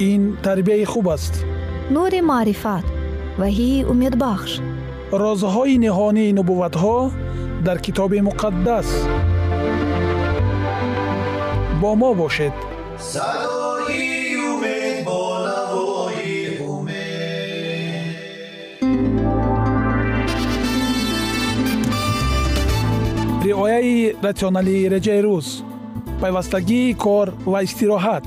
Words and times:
ин 0.00 0.36
тарбияи 0.42 0.84
хуб 0.84 1.08
аст. 1.08 1.44
Нури 1.90 2.20
маърифат 2.20 2.86
ваҳии 3.40 3.84
умедбахш. 3.92 4.52
Розҳои 5.22 5.76
ниҳонии 5.84 6.34
нубувватҳо 6.38 6.98
дар 7.66 7.78
китоби 7.84 8.20
муқаддас. 8.28 8.88
Бо 11.80 11.90
мо 12.00 12.10
бошед. 12.20 12.56
Садои 13.12 14.36
умед 14.50 14.96
бо 15.06 15.20
навои 15.46 16.38
умед. 16.74 18.16
Риояи 23.44 24.14
ратсионалии 24.26 24.88
реҷаи 24.94 25.20
рӯз. 25.26 25.48
Пайвастагии 26.20 26.94
кор 27.04 27.26
ва 27.52 27.58
истироҳат 27.66 28.26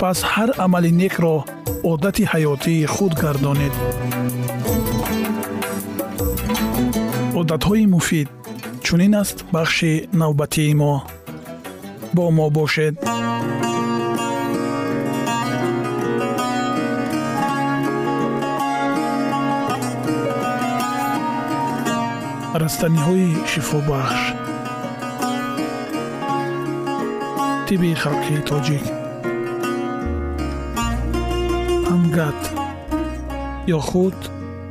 пас 0.00 0.18
ҳар 0.32 0.50
амали 0.64 0.90
некро 1.02 1.36
одати 1.90 2.24
ҳаётии 2.32 2.88
худ 2.94 3.12
гардонед. 3.22 3.74
Одатҳои 7.40 7.84
муфид 7.94 8.28
чунин 8.84 9.14
аст 9.22 9.38
бахши 9.54 9.92
навбатии 10.20 10.74
мо? 10.80 10.94
Бо 12.16 12.24
мо 12.36 12.46
бошед. 12.56 12.94
Растаниҳои 22.62 23.28
шифобахш. 23.50 24.20
Тиби 27.66 27.90
халқи 28.02 28.36
тоҷик 28.50 28.97
ангат 32.18 32.42
ё 33.76 33.78
худ 33.88 34.18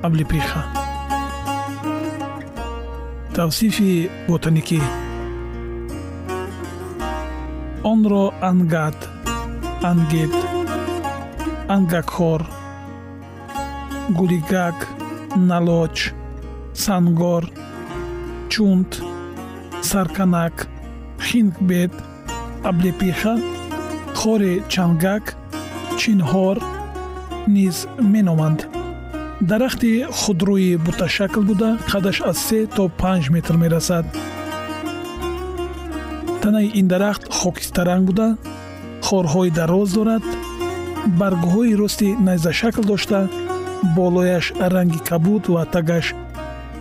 аблипиха 0.08 0.62
тавсифи 3.36 3.92
ботаникӣ. 4.28 4.82
Онро 7.92 8.26
ангат 8.50 9.00
ангет 9.90 10.36
ангакхор 11.76 12.42
гулигак 14.18 14.78
налоч 15.50 15.98
сангор 16.84 17.44
чунт 18.52 18.92
сарканак 19.90 20.56
хингбет 21.28 21.94
аблепиха 22.70 23.34
хори 24.20 24.54
чангак 24.74 25.26
чинҳор 26.00 26.58
низ 27.48 27.88
меноманд. 28.14 28.60
Дарахти 29.42 30.06
худрӯи 30.20 30.78
буташакл 30.86 31.42
буда 31.50 31.70
қадаш 31.92 32.18
аз 32.30 32.38
се 32.48 32.60
то 32.76 32.84
панҷ 33.02 33.30
метр 33.36 33.56
мерасад. 33.64 34.06
Танаи 36.42 36.72
ин 36.80 36.88
дарахт 36.88 37.24
хокистаранг 37.38 38.04
буда 38.10 38.28
хорҳои 39.08 39.50
дароз 39.60 39.90
дорад 39.98 40.24
баргҳои 41.20 41.78
рости 41.82 42.10
найзашакл 42.28 42.84
дошта 42.92 43.20
болояш 43.96 44.46
ранги 44.74 45.00
кабуд 45.10 45.44
ва 45.54 45.64
тагаш 45.66 46.06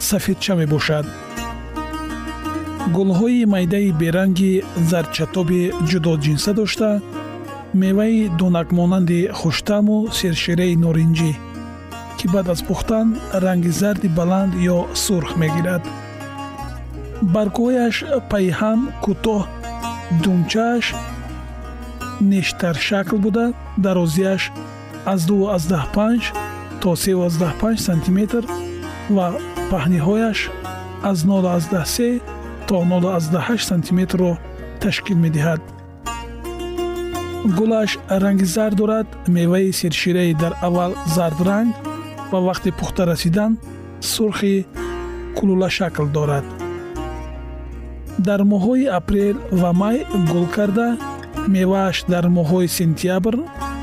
сафедча 0.09 0.54
мебошад 0.60 1.06
гулҳои 2.97 3.47
майдаи 3.54 3.91
беранги 4.03 4.53
зарчатоби 4.91 5.62
ҷудоҷинса 5.91 6.53
дошта 6.60 6.91
меваи 7.82 8.28
донакмонанди 8.38 9.20
хуштаму 9.38 9.97
сершираи 10.19 10.75
норинҷӣ 10.84 11.32
ки 12.19 12.26
баъд 12.32 12.47
аз 12.54 12.60
пухтан 12.69 13.09
ранги 13.44 13.72
зарди 13.81 14.09
баланд 14.19 14.53
ё 14.76 14.78
сурх 15.04 15.31
мегирад. 15.42 15.82
Баргҳояш 17.34 17.97
пайҳам 18.31 18.81
кӯтоҳ 19.04 19.42
думчааш 20.22 20.84
нештаршакл 22.30 23.16
буда 23.24 23.47
дарозиаш 23.84 24.42
аз 25.12 25.21
25 25.27 26.33
то 26.80 26.91
35 26.97 27.77
сантиметр 27.89 28.42
ва 29.16 29.28
паҳниҳояш 29.71 30.39
аз 31.10 31.18
03 31.24 32.21
то 32.68 32.74
08 32.74 33.62
сантиметрро 33.71 34.30
ташкил 34.80 35.18
медиҳад 35.24 35.76
гулаш 37.54 37.98
ранги 38.09 38.45
зард 38.45 38.77
дорад 38.77 39.07
меваи 39.28 39.72
сершираи 39.72 40.34
дар 40.34 40.54
аввал 40.63 40.95
зардранг 41.15 41.75
ва 42.33 42.39
вақти 42.48 42.71
пухта 42.78 43.07
расидан 43.07 43.59
сурхи 44.01 44.66
кулулашакл 45.37 46.07
дорад. 46.07 46.45
Дар 48.19 48.41
моҳҳои 48.53 48.87
апрел 48.98 49.37
ва 49.60 49.72
май 49.72 50.07
гул 50.31 50.47
карда 50.57 50.89
мевааш 51.48 51.97
дар 52.13 52.25
моҳҳои 52.37 52.69
сентябр 52.78 53.34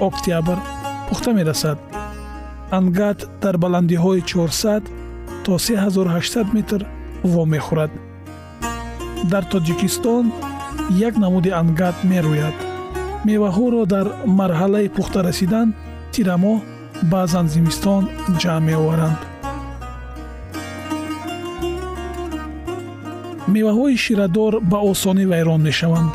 октябр 0.07 0.57
пухта 1.09 1.31
мерасад. 1.33 1.77
Ангат 2.71 3.19
дар 3.41 3.55
баландиҳои 3.63 4.21
400 4.21 4.83
то 5.45 5.57
3800 5.57 6.53
метр 6.53 6.81
вомехӯрад. 7.23 7.91
Дар 9.31 9.43
тоҷикистон 9.51 10.25
як 11.07 11.13
намуди 11.23 11.49
ангат 11.61 11.95
мерӯяд 12.11 12.57
меваҳоро 13.29 13.81
дар 13.93 14.07
марҳалаи 14.39 14.93
пухта 14.95 15.19
расидан 15.27 15.67
тирамоҳ 16.13 16.57
баъзан 17.11 17.47
зимистон 17.53 18.03
ҷамъ 18.41 18.63
меоваранд. 18.67 19.19
меваҳои 23.55 23.95
ширадор 24.05 24.53
ба 24.71 24.79
осонӣ 24.91 25.25
вайрон 25.31 25.61
мешаванд. 25.69 26.13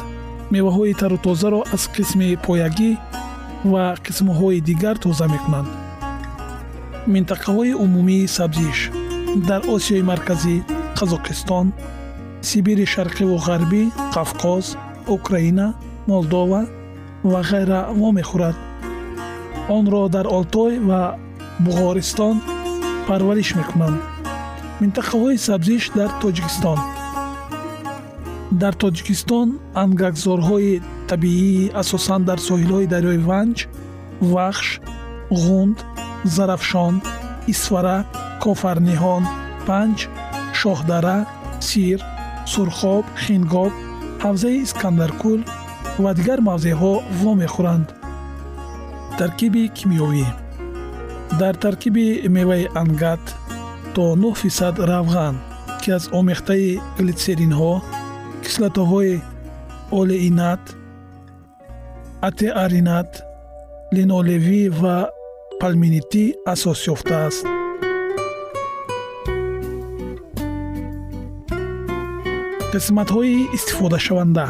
меваҳои 0.55 0.99
тару 1.01 1.19
тозаро 1.27 1.61
аз 1.75 1.83
қисми 1.95 2.29
поягӣ 2.45 2.91
ва 3.73 3.85
қисмҳои 4.07 4.59
дигар 4.69 4.97
тоза 5.05 5.27
мекунанд. 5.35 5.69
минтақаҳои 7.15 7.79
умумии 7.85 8.31
сабзиш 8.37 8.79
дар 9.49 9.61
осиёи 9.75 10.03
марказӣ 10.11 10.57
қазоқистон 10.99 11.67
сибири 12.49 12.87
шарқиву 12.95 13.37
ғарбӣ 13.47 13.83
қавқоз 14.15 14.65
украина 15.17 15.67
молдова 16.11 16.61
ва 17.25 17.41
ғайра 17.51 17.81
вомехӯрад 18.01 18.57
онро 19.69 20.09
дар 20.09 20.27
олтой 20.27 20.79
ва 20.89 21.19
буғористон 21.65 22.37
парвариш 23.09 23.55
мекунанд 23.59 23.99
минтақаҳои 24.81 25.37
сабзиш 25.49 25.91
дар 25.99 26.11
тоҷикистон. 26.23 26.79
Дар 28.63 28.75
тоҷикистон 28.83 29.49
ангакзорҳои 29.83 30.83
табиӣ 31.11 31.73
асосан 31.83 32.21
дар 32.29 32.39
соҳилҳои 32.49 32.91
дарёи 32.95 33.19
ванҷ 33.29 33.57
вахш 34.33 34.69
ғунд 35.45 35.79
зарафшон 36.37 36.95
исвара 37.53 37.99
кофарниҳон 38.43 39.25
панҷ 39.67 39.99
шоҳдара 40.61 41.19
сир 41.69 41.99
сурхоб 42.53 43.05
хингоб 43.25 43.73
ҳавзаи 44.25 44.63
искандаркӯл 44.67 45.41
ва 46.03 46.11
дигар 46.19 46.41
мавзеъҳо 46.49 46.93
вомехӯранд 47.21 47.89
таркиби 49.19 49.63
кимиёвӣ. 49.77 50.27
Дар 51.41 51.55
таркиби 51.65 52.07
меваи 52.37 52.65
ангат 52.83 53.25
то 53.95 54.03
9 54.17 54.35
фисад 54.43 54.75
равған 54.91 55.35
ки 55.83 55.89
аз 55.97 56.05
омехтаи 56.19 56.81
глитсеринҳо 56.99 57.73
кислотаҳои 58.45 59.15
олеинат 60.01 60.63
атеаринат 62.29 63.11
линолевӣ 63.97 64.63
ва 64.81 64.97
палминитӣ 65.61 66.25
асос 66.53 66.81
ёфтааст 66.95 67.45
қисматҳои 72.73 73.37
истифодашаванда 73.57 74.47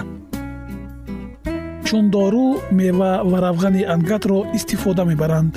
чун 1.88 2.10
дору 2.12 2.60
мева 2.70 3.22
ва 3.24 3.38
равғани 3.40 3.86
ангатро 3.88 4.42
истифода 4.52 5.06
мебаранд. 5.08 5.56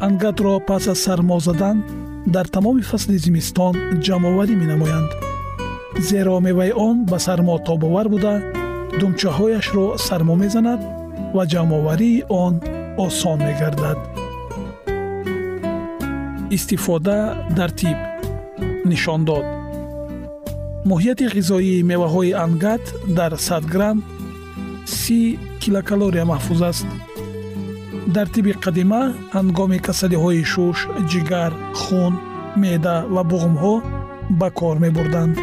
Ангатро 0.00 0.60
пас 0.60 0.88
аз 0.88 0.98
сармо 0.98 1.38
задан 1.40 1.80
дар 2.26 2.46
тамоми 2.46 2.82
фасли 2.82 3.16
зимистон 3.18 3.74
ҷамъоварӣ 4.04 4.54
менамоянд. 4.62 5.10
Зеро 6.08 6.40
меваи 6.40 6.72
он 6.76 7.06
ба 7.06 7.18
сармо 7.18 7.56
тобовар 7.58 8.08
буда 8.08 8.34
думчаҳояшро 9.00 9.86
сармо 10.06 10.34
мезанад 10.36 10.80
ва 11.34 11.44
ҷамъоварии 11.52 12.24
он 12.28 12.60
осон 12.98 13.38
мегардад. 13.48 13.98
Истифода 16.56 17.18
дар 17.56 17.70
тиб. 17.80 17.98
Нишон 18.84 19.24
дод 19.24 19.46
моҳияти 20.90 21.26
ғизоии 21.36 21.82
меваҳои 21.90 22.36
ангат 22.46 22.84
дар 23.18 23.32
100 23.38 23.72
грамм 23.72 23.98
си 24.86 25.38
килокалория 25.60 26.24
маҳфуз 26.32 26.60
аст. 26.70 26.86
Дар 28.14 28.26
тиби 28.34 28.52
қадима 28.64 29.02
ҳангоми 29.36 29.78
касалиҳои 29.86 30.44
шуш 30.52 30.78
ҷигар 31.10 31.52
хун 31.80 32.12
меъда 32.62 32.96
ва 33.14 33.22
буғумҳо 33.30 33.74
ба 34.40 34.48
кор 34.58 34.76
мебурданд. 34.84 35.34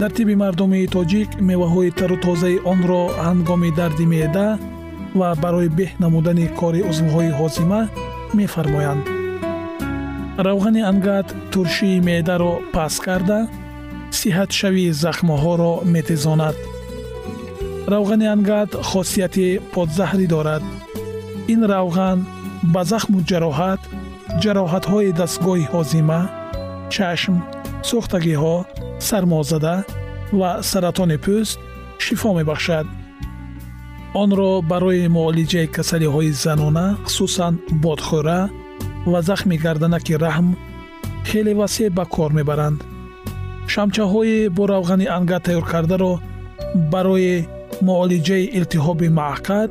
Дар 0.00 0.10
тиби 0.16 0.34
мардуми 0.42 0.90
тоҷик 0.96 1.28
меваҳои 1.48 1.90
тару 1.98 2.16
тозаи 2.26 2.62
онро 2.72 3.02
ҳангоми 3.26 3.70
дарди 3.78 4.06
меъда 4.14 4.48
ва 5.18 5.28
барои 5.42 5.68
беҳ 5.78 5.90
намудани 6.02 6.46
кори 6.60 6.80
узвҳои 6.90 7.30
ҳозима 7.38 7.80
мефармоянд. 8.38 9.04
Равғани 10.46 10.82
ангат 10.92 11.28
туршии 11.52 12.02
меъдаро 12.08 12.52
паст 12.74 12.98
карда 13.06 13.38
сиҳатшавии 14.18 14.96
захмҳоро 15.04 15.72
метезонад 15.94 16.56
равғани 17.88 18.26
ангат 18.34 18.70
хосияти 18.90 19.60
подзаҳрӣ 19.74 20.26
дорад. 20.34 20.62
Ин 21.52 21.60
равған 21.72 22.18
ба 22.72 22.82
захму 22.84 23.18
ҷароҳат 23.30 23.80
ҷароҳатҳои 24.42 25.16
дастгоҳи 25.20 25.68
ҳозима 25.72 26.20
чашм 26.94 27.36
сӯхтагиҳо 27.88 28.56
сармозада 29.08 29.76
ва 30.38 30.50
саратони 30.70 31.18
пӯст 31.24 31.58
шифо 32.04 32.30
мебахшад. 32.38 32.86
Онро 34.22 34.50
барои 34.70 35.08
муолиҷаи 35.16 35.72
касалиҳои 35.76 36.30
занона 36.44 36.86
хусусан 37.04 37.54
бодхӯра 37.82 38.40
ва 39.10 39.20
захми 39.28 39.56
гарданаки 39.64 40.14
раҳм 40.24 40.48
хеле 41.28 41.52
васеъ 41.60 41.90
ба 41.98 42.04
кор 42.14 42.30
мебаранд. 42.38 42.78
Шамчаҳои 43.72 44.48
бо 44.56 44.62
равғани 44.72 45.06
ангат 45.16 45.42
тайёркардаро 45.46 46.12
барои 46.92 47.34
муолиҷаи 47.88 48.44
илтиҳоби 48.58 49.08
маъқад 49.20 49.70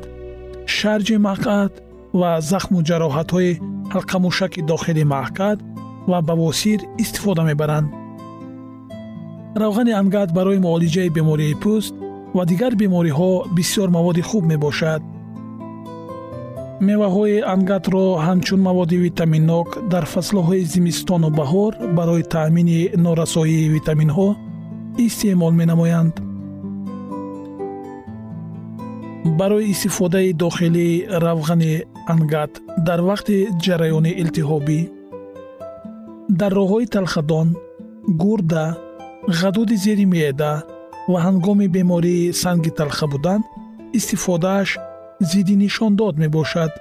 шарҷи 0.78 1.18
маъқад 1.28 1.72
ва 2.20 2.32
захму 2.52 2.80
ҷароҳатҳои 2.90 3.52
ҳалқамушаки 3.94 4.62
дохили 4.72 5.04
маъқад 5.16 5.58
ва 6.12 6.20
бавосир 6.30 6.80
истифода 7.04 7.44
мебаранд. 7.50 7.88
равғани 9.62 9.94
ангат 10.02 10.30
барои 10.38 10.64
муолиҷаи 10.68 11.14
бемории 11.18 11.60
пӯст 11.64 11.94
ва 12.36 12.44
дигар 12.52 12.74
бемориҳо 12.82 13.32
бисёр 13.58 13.88
маводи 13.98 14.24
хуб 14.30 14.44
мебошад. 14.54 15.02
меваҳои 16.88 17.44
ангатро 17.56 18.06
ҳамчун 18.28 18.60
маводи 18.68 18.98
витаминнок 19.06 19.70
дар 19.92 20.06
фаслҳои 20.14 20.68
зимистону 20.74 21.30
баҳор 21.40 21.72
барои 21.98 22.24
таъмини 22.36 22.80
норасоии 23.06 23.70
витаминҳо 23.76 24.30
истеъмол 25.06 25.54
менамоянд 25.62 26.16
барои 29.38 29.70
истифодаи 29.72 30.34
дохилии 30.34 31.06
равғани 31.26 31.84
ангат 32.08 32.52
дар 32.88 33.00
вақти 33.10 33.38
ҷараёни 33.64 34.12
илтиҳобӣ. 34.22 34.80
Дар 36.40 36.52
роҳҳои 36.60 36.86
талхадон 36.96 37.48
гурда 38.22 38.66
ғадуди 39.40 39.76
зери 39.84 40.06
меъда 40.14 40.54
ва 41.12 41.20
ҳангоми 41.26 41.68
бемории 41.76 42.34
санги 42.42 42.72
талха 42.78 43.08
будан 43.14 43.42
истифодааш 43.98 44.70
зидди 45.30 45.56
нишондод 45.64 46.16
мебошад. 46.24 46.72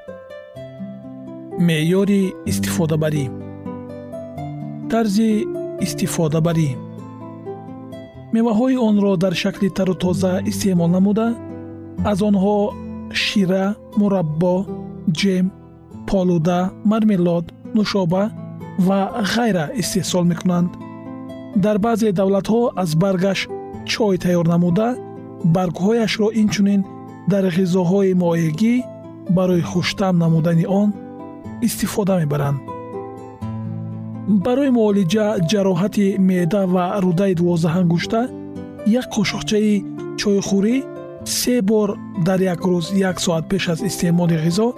Меъёри 1.67 2.23
истифодабарӣ. 2.51 3.25
Тарзи 4.91 5.31
истифодабарӣ. 5.85 6.71
Меваҳои 8.35 8.77
онро 8.89 9.13
дар 9.23 9.35
шакли 9.43 9.69
тару 9.77 9.95
тоза 10.03 10.33
истеъмол 10.51 10.91
намуда 10.97 11.29
аз 12.05 12.19
онҳо 12.29 12.59
шира 13.23 13.65
мураббо 14.01 14.55
ҷем 15.19 15.47
полуда 16.09 16.61
мармелод 16.91 17.45
нушоба 17.77 18.25
ва 18.87 19.01
ғайра 19.35 19.65
истеҳсол 19.81 20.25
мекунанд. 20.33 20.71
Дар 21.65 21.77
баъзе 21.85 22.09
давлатҳо 22.21 22.63
аз 22.83 22.91
баргаш 23.03 23.41
чой 23.93 24.15
тайёр 24.25 24.47
намуда 24.55 24.89
баргҳояшро 25.55 26.29
инчунин 26.43 26.81
дар 27.33 27.45
ғизоҳои 27.57 28.13
моегӣ 28.23 28.75
барои 29.37 29.63
хуштам 29.71 30.15
намудани 30.25 30.67
он 30.81 30.89
истифода 31.67 32.15
мебаранд. 32.23 32.59
Барои 34.45 34.71
муолиҷа 34.79 35.27
ҷароҳати 35.51 36.07
меъда 36.29 36.63
ва 36.75 36.85
рудаи 37.05 37.35
дувоздаҳангушта 37.41 38.21
як 39.01 39.07
қошуқчаи 39.15 39.75
чойхӯрӣ 40.21 40.77
се 41.29 41.63
бор 41.63 41.97
дар 42.25 42.41
як 42.41 42.61
рӯз 42.65 42.97
як 42.97 43.21
соат 43.21 43.49
пеш 43.49 43.69
аз 43.69 43.81
истеъмоли 43.85 44.37
ғизо 44.45 44.73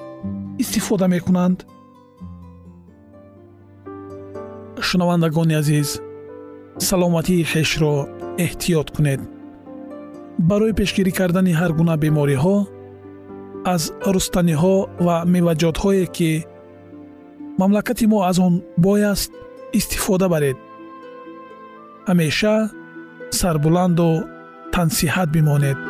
истифода 0.58 1.08
мекунанд. 1.08 1.66
Шунавандагони 4.80 5.54
азиз 5.54 6.00
саломатии 6.78 7.44
хешро 7.44 8.08
эҳтиёт 8.44 8.88
кунед. 8.96 9.20
Барои 10.38 10.72
пешгирӣ 10.72 11.12
кардани 11.18 11.52
ҳар 11.60 11.72
гуна 11.78 11.96
бемориҳо 11.96 12.56
аз 13.74 13.82
рустаниҳо 14.14 14.76
ва 15.06 15.16
меваҷотҳое 15.34 16.06
ки 16.16 16.30
мамлакати 17.60 18.06
мо 18.12 18.18
аз 18.30 18.38
он 18.46 18.54
бой 18.84 19.00
аст 19.12 19.30
истифода 19.78 20.26
баред. 20.34 20.56
Ҳамеша 22.08 22.54
сарбуланду 23.38 24.10
тансиҳат 24.74 25.28
бимонед 25.36 25.89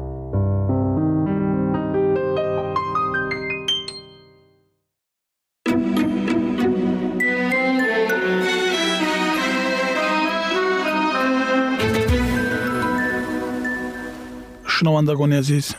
шунавандагони 14.81 15.35
азиз. 15.35 15.75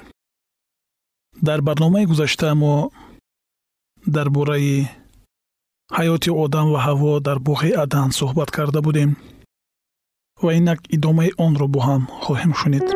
Дар 1.42 1.60
барномаи 1.62 2.06
гузашта 2.06 2.54
мо 2.54 2.90
дар 4.06 4.30
бораи 4.30 4.88
ҳаёти 5.96 6.30
одам 6.44 6.66
ва 6.72 6.80
ҳаво 6.86 7.12
дар 7.26 7.38
боғи 7.48 7.70
адан 7.84 8.08
суҳбат 8.18 8.50
карда 8.56 8.80
будем. 8.86 9.10
Ва 10.42 10.50
инак 10.58 10.80
идомаи 10.96 11.30
онро 11.46 11.66
бо 11.74 11.80
ҳам 11.86 12.02
хоҳем 12.24 12.52
шунид. 12.60 12.86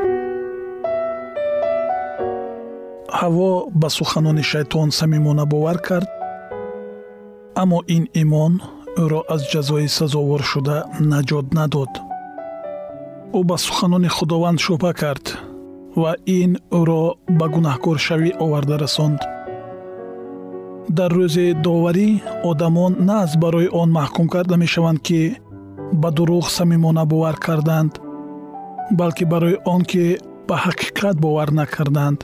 Ҳаво 3.18 3.50
ба 3.80 3.88
суханони 3.98 4.42
шайтон 4.50 4.88
самимона 4.98 5.44
бовар 5.52 5.78
кард 5.88 6.08
аммо 7.62 7.78
ин 7.96 8.04
имон 8.22 8.52
ӯро 9.02 9.20
аз 9.34 9.42
ҷазои 9.52 9.88
сазовор 9.98 10.42
шуда 10.50 10.76
наҷот 11.12 11.46
надод. 11.58 11.92
Ӯ 13.38 13.40
ба 13.48 13.56
суханони 13.66 14.08
худованд 14.16 14.58
шубҳа 14.66 14.92
кард 15.02 15.26
ва 16.02 16.12
ин 16.40 16.52
ӯро 16.80 17.04
ба 17.38 17.46
гунаҳкоршавӣ 17.54 18.30
оварда 18.44 18.76
расонд. 18.84 19.20
Дар 20.96 21.10
рӯзи 21.18 21.46
доварӣ 21.64 22.08
одамон 22.50 22.92
на 23.08 23.14
аз 23.24 23.32
барои 23.42 23.68
он 23.80 23.88
маҳкум 23.98 24.26
карда 24.34 24.56
мешаванд 24.64 25.00
ки 25.06 25.20
ба 26.02 26.08
дурӯғ 26.16 26.46
самимона 26.56 27.04
бовар 27.12 27.36
карданд 27.46 27.92
балки 28.98 29.24
барои 29.32 29.56
он 29.74 29.82
ки 29.90 30.04
ба 30.48 30.56
ҳақиқат 30.64 31.16
бовар 31.24 31.48
накарданд 31.60 32.18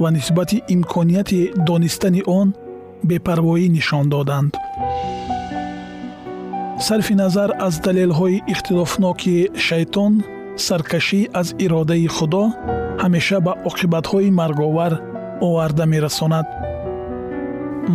ва 0.00 0.08
нисбати 0.16 0.56
имконияти 0.74 1.40
донистани 1.68 2.22
он 2.38 2.48
бепарвоӣ 3.08 3.66
нишон 3.76 4.04
доданд. 4.14 4.52
Сарфи 6.86 7.14
назар 7.22 7.50
аз 7.66 7.74
далелҳои 7.86 8.42
ихтилофноки 8.52 9.36
шайтон 9.66 10.12
саркашӣ 10.66 11.20
аз 11.40 11.48
иродаи 11.64 12.06
худо 12.16 12.44
ҳамеша 13.02 13.38
ба 13.46 13.52
оқибатҳои 13.68 14.30
марговар 14.40 14.92
оварда 15.46 15.84
мерасонад. 15.94 16.46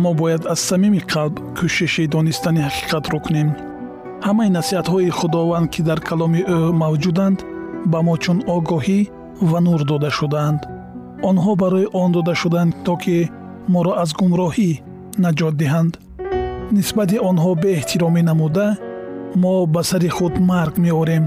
Мо 0.02 0.10
бояд 0.20 0.42
аз 0.52 0.60
самими 0.70 1.00
қалб 1.12 1.34
кӯшиши 1.58 2.04
донистани 2.14 2.60
ҳақиқатро 2.66 3.18
кунем 3.26 3.48
ҳамаи 4.26 4.50
насиҳатҳои 4.58 5.14
худованд 5.18 5.66
ки 5.74 5.80
дар 5.88 6.00
каломи 6.08 6.42
ӯ 6.56 6.58
мавҷуданд 6.82 7.38
ба 7.92 7.98
мо 8.06 8.14
чун 8.22 8.38
огоҳӣ 8.56 9.00
ва 9.50 9.58
нур 9.66 9.80
дода 9.90 10.10
шудаанд 10.18 10.60
онҳо 11.30 11.52
барои 11.62 11.86
он 12.02 12.08
дода 12.16 12.34
шуданд 12.42 12.72
то 12.86 12.94
ки 13.02 13.16
моро 13.72 13.92
аз 14.02 14.10
гумроҳӣ 14.20 14.70
наҷот 15.24 15.54
диҳанд. 15.62 15.92
Нисбати 16.76 17.16
онҳо 17.28 17.50
беэҳтиромӣ 17.62 18.22
намуда 18.30 18.66
мо 19.42 19.54
ба 19.74 19.82
сари 19.90 20.10
худ 20.16 20.34
марг 20.50 20.74
меорем 20.84 21.24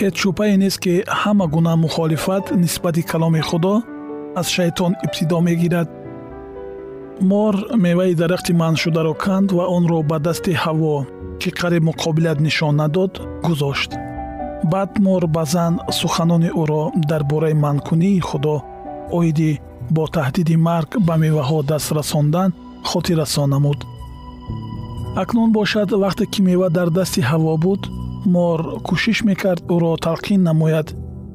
ҳеҷ 0.00 0.14
шубҳае 0.22 0.56
нест 0.62 0.78
ки 0.84 0.94
ҳама 1.20 1.46
гуна 1.54 1.74
мухолифат 1.84 2.44
нисбати 2.62 3.02
каломи 3.10 3.42
худо 3.48 3.74
аз 4.40 4.46
шайтон 4.56 4.92
ибтидо 5.04 5.38
мегирад. 5.48 5.88
Мор 7.30 7.54
меваи 7.84 8.14
дарахти 8.20 8.52
манъшударо 8.62 9.14
канд 9.24 9.48
ва 9.56 9.64
онро 9.76 9.98
ба 10.10 10.18
дасти 10.26 10.52
ҳаво 10.64 10.94
ки 11.40 11.50
қариб 11.60 11.82
муқобилат 11.90 12.38
нишон 12.46 12.74
надод 12.80 13.12
гузошт. 13.46 13.90
Баъд 14.72 14.90
мор 15.04 15.22
ба 15.34 15.44
зан 15.52 15.74
суханони 15.98 16.50
ӯро 16.62 16.82
дар 17.10 17.22
бораи 17.30 17.54
манъкунии 17.64 18.24
худо 18.28 18.56
оиди 19.18 19.60
бо 19.94 20.04
таҳдиди 20.16 20.56
марг 20.68 20.90
ба 21.06 21.14
меваҳо 21.24 21.58
даст 21.70 21.88
расондан 21.98 22.50
хотиррасон 22.90 23.50
намуд. 23.54 23.80
Акнун 25.22 25.50
бошад 25.58 25.88
вақте 26.04 26.24
ки 26.32 26.40
мева 26.48 26.68
дар 26.76 26.88
дасти 26.98 27.20
ҳаво 27.30 27.56
буд 27.64 27.82
мор 28.24 28.80
кӯшиш 28.86 29.18
мекард 29.28 29.62
ӯро 29.74 29.92
талқин 30.06 30.40
намояд 30.48 30.88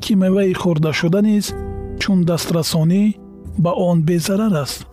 ки 0.03 0.13
меваи 0.15 0.53
хӯрдашуда 0.61 1.21
низ 1.21 1.45
чун 2.01 2.19
дастрасонӣ 2.29 3.03
ба 3.63 3.71
он 3.71 3.97
безарар 4.03 4.53
аст. 4.63 4.85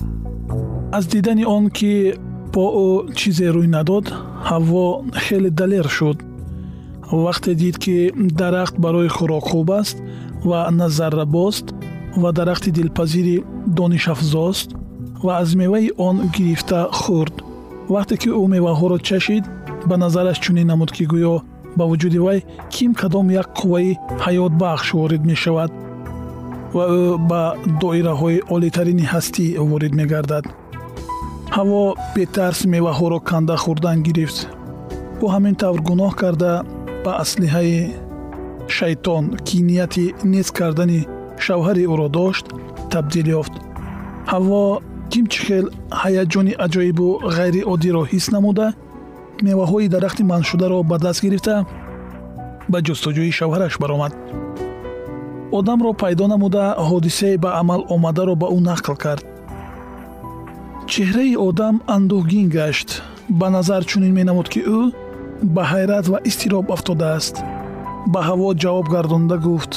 Аз 0.92 1.06
дидани 1.06 1.44
он 1.44 1.70
ки 1.70 2.14
бо 2.52 2.64
ӯ 2.86 3.14
чизе 3.18 3.48
рӯй 3.54 3.68
надод 3.76 4.06
ҳаво 4.48 4.86
хеле 5.24 5.50
далер 5.50 5.88
шуд. 5.96 6.18
Вақте 7.24 7.54
дид 7.54 7.76
ки 7.78 8.12
дарахт 8.40 8.76
барои 8.84 9.08
хӯрок 9.16 9.44
хуб 9.50 9.70
аст 9.70 9.96
ва 10.44 10.68
назаррабост 10.70 11.66
ва 12.16 12.32
дарахти 12.32 12.70
дилпазири 12.70 13.44
донишафзост 13.66 14.68
ва 15.24 15.32
аз 15.42 15.54
меваи 15.54 15.92
он 15.96 16.16
гирифта 16.34 16.88
хӯрд. 17.00 17.36
Вақте 17.94 18.14
ки 18.22 18.28
ӯ 18.28 18.44
меваҳоро 18.54 18.98
чашид 19.08 19.44
ба 19.88 19.96
назараш 19.96 20.38
чунин 20.44 20.66
намуд 20.66 20.90
ки 20.96 21.04
гӯё 21.12 21.34
ба 21.78 21.84
вуҷуди 21.90 22.18
вай 22.26 22.38
ким 22.74 22.90
кадом 23.00 23.26
як 23.30 23.48
қувваи 23.58 23.90
ҳаётбахш 24.24 24.88
ворид 25.00 25.22
мешавад 25.30 25.70
ва 26.74 26.84
ӯ 27.00 27.02
ба 27.30 27.42
доираҳои 27.82 28.38
олитарини 28.54 29.04
ҳастӣ 29.12 29.46
ворид 29.70 29.92
мегардад. 30.00 30.44
ҳаво 31.56 31.82
бетарс 32.16 32.60
меваҳоро 32.74 33.18
канда 33.30 33.56
хӯрдан 33.64 33.98
гирифт. 34.06 34.38
ӯ 35.24 35.26
ҳамин 35.34 35.54
тавр 35.62 35.80
гуноҳ 35.88 36.12
карда 36.22 36.52
ба 37.04 37.12
аслиҳаи 37.22 37.76
шайтон 38.76 39.24
ки 39.46 39.56
нияти 39.68 40.04
нест 40.32 40.52
кардани 40.58 41.00
шавҳари 41.44 41.84
ӯро 41.92 42.08
дошт 42.18 42.46
табдил 42.92 43.26
ёфт. 43.40 43.54
ҳаво 44.32 44.62
кимчи 45.12 45.40
хел 45.46 45.66
ҳаяҷони 46.02 46.54
аҷоибу 46.64 47.08
ғайриоддиро 47.36 48.02
ҳис 48.10 48.26
намуда 48.34 48.66
меваҳои 49.48 49.92
дарахти 49.94 50.22
манъшударо 50.30 50.78
ба 50.90 50.96
даст 51.04 51.20
гирифта 51.24 51.54
ба 52.72 52.78
ҷустуҷӯи 52.86 53.32
шавҳараш 53.38 53.74
баромад. 53.82 54.12
Одамро 55.58 55.90
пайдо 56.02 56.24
намуда 56.32 56.64
ҳодисае 56.88 57.36
ба 57.44 57.50
амал 57.60 57.80
омадаро 57.94 58.34
ба 58.42 58.46
ӯ 58.56 58.58
нақл 58.70 58.96
кард. 59.04 59.24
Чеҳраи 60.92 61.34
одам 61.48 61.74
андӯҳгин 61.96 62.46
гашт. 62.56 62.88
Ба 63.40 63.46
назар 63.56 63.82
чунин 63.90 64.12
менамуд 64.18 64.48
ки 64.52 64.60
ӯ 64.78 64.80
ба 65.54 65.62
ҳайрат 65.72 66.06
ва 66.12 66.18
изтироб 66.28 66.66
афтодааст. 66.74 67.34
Ба 68.12 68.20
ҳаво 68.28 68.48
ҷавоб 68.62 68.86
гардонда 68.94 69.36
гуфт 69.46 69.74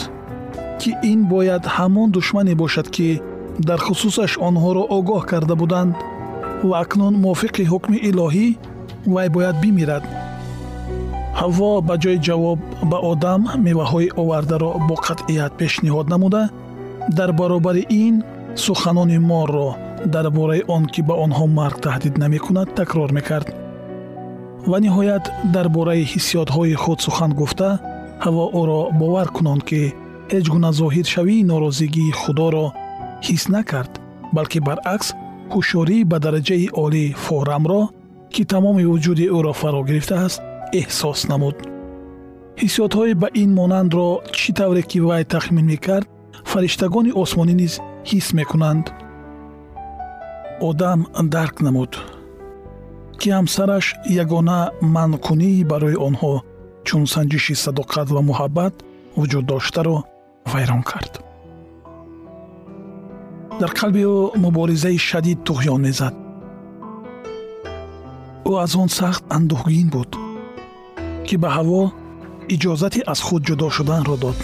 ки 0.82 0.92
ин 1.12 1.20
бояд 1.34 1.64
ҳамон 1.76 2.10
душмане 2.18 2.54
бошад 2.64 2.88
ки 2.96 3.10
дар 3.68 3.80
хусусаш 3.88 4.32
онҳоро 4.48 4.84
огоҳ 4.98 5.22
карда 5.32 5.56
буданд 5.62 5.94
ва 6.68 6.76
акнун 6.84 7.14
мувофиқи 7.24 7.64
ҳукми 7.72 7.98
илоҳӣ 8.10 8.48
вай 9.14 9.28
бояд 9.36 9.56
бимирад. 9.64 10.04
Ҳаво 11.40 11.72
ба 11.88 11.96
ҷои 12.04 12.18
ҷавоб 12.28 12.60
ба 12.92 12.98
одам 13.12 13.42
меваҳои 13.66 14.14
овардаро 14.22 14.72
бо 14.88 14.96
қатъият 15.08 15.54
пешниҳод 15.60 16.08
намуда 16.14 16.44
дар 17.18 17.30
баробари 17.40 17.84
ин 18.06 18.16
суханони 18.66 19.18
морро 19.32 19.70
дар 20.14 20.26
бораи 20.38 20.62
он 20.76 20.84
ки 20.94 21.02
ба 21.08 21.14
онҳо 21.26 21.46
марг 21.60 21.78
таҳдид 21.86 22.14
намекунад 22.24 22.68
такрор 22.80 23.10
мекард. 23.18 23.48
Ва 24.70 24.78
ниҳоят 24.86 25.26
дар 25.56 25.68
бораи 25.76 26.04
ҳиссиётҳои 26.12 26.80
худ 26.84 27.00
сухан 27.06 27.32
гуфта 27.40 27.70
ҳаво 28.26 28.46
ӯро 28.62 28.82
бовар 29.02 29.28
кунон 29.36 29.60
ки 29.70 29.82
ҳеҷ 30.32 30.46
гуна 30.54 30.70
зоҳиршавии 30.80 31.48
норозигии 31.52 32.18
худоро 32.22 32.66
ҳис 33.28 33.44
накард 33.56 33.94
балки 34.36 34.60
баръакс 34.68 35.08
ҳушёрӣ 35.54 35.98
ба 36.12 36.18
дараҷаи 36.26 36.66
олии 36.84 37.16
форамро 37.26 37.82
ки 38.38 38.46
тамоми 38.54 38.86
вуҷуди 38.92 39.26
ӯро 39.38 39.54
фаро 39.62 39.82
гирифтааст 39.90 40.40
эҳсос 40.80 41.20
намуд. 41.32 41.58
ҳиссиётҳои 42.62 43.14
ба 43.22 43.28
ин 43.44 43.50
монандро 43.60 44.08
чӣ 44.38 44.50
тавре 44.58 44.84
ки 44.90 45.00
вай 45.08 45.24
тахмин 45.34 45.66
мекард 45.74 46.08
фариштагони 46.52 47.12
осмонӣ 47.22 47.54
низ 47.62 47.74
ҳис 48.10 48.28
мекунанд. 48.40 48.86
одам 50.70 51.00
дарк 51.36 51.56
намуд. 51.68 51.92
ки 53.20 53.28
ҳамсараш 53.38 53.86
ягона 54.24 54.60
манъкунии 54.96 55.68
барои 55.72 55.98
онҳо 56.08 56.34
чун 56.88 57.04
санҷиши 57.14 57.56
садоқат 57.66 58.08
ва 58.16 58.22
муҳаббат 58.30 58.74
вуҷуд 59.20 59.46
доштаро 59.52 59.98
вайрон 60.52 60.82
кард. 60.92 61.14
дар 63.62 63.72
қалби 63.80 64.04
ӯ 64.16 64.18
муборизаи 64.44 64.98
шадид 65.10 65.40
туғён 65.48 65.82
мезад 65.88 66.16
ӯ 68.50 68.54
аз 68.64 68.72
он 68.82 68.90
сахт 69.00 69.24
андӯҳгин 69.38 69.88
буд 69.96 70.12
ки 71.28 71.36
ба 71.42 71.50
ҳаво 71.58 71.82
иҷозати 72.54 73.02
аз 73.12 73.20
худ 73.26 73.42
ҷудо 73.48 73.68
шуданро 73.76 74.16
дод. 74.24 74.40